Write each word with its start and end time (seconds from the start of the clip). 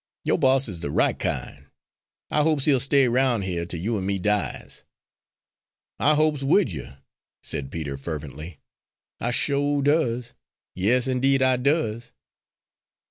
Yo' 0.23 0.35
boss 0.35 0.67
is 0.67 0.81
de 0.81 0.89
right 0.89 1.19
kin'; 1.19 1.67
I 2.31 2.41
hopes 2.41 2.65
he'll 2.65 2.79
stay 2.79 3.07
'roun' 3.07 3.43
here 3.43 3.67
till 3.67 3.79
you 3.79 3.97
an' 3.99 4.05
me 4.07 4.17
dies." 4.17 4.83
"I 5.99 6.15
hopes 6.15 6.41
wid 6.41 6.71
you," 6.71 6.95
said 7.43 7.69
Peter 7.69 7.97
fervently, 7.97 8.61
"I 9.19 9.29
sho' 9.29 9.83
does! 9.83 10.33
Yas 10.73 11.05
indeed 11.07 11.43
I 11.43 11.57
does." 11.57 12.13